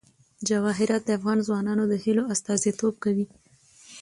جواهرات 0.47 1.01
د 1.05 1.09
افغان 1.17 1.39
ځوانانو 1.47 1.83
د 1.87 1.93
هیلو 2.03 2.23
استازیتوب 2.33 2.93
کوي. 3.03 3.25